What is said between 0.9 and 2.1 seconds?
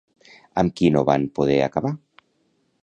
no van poder acabar?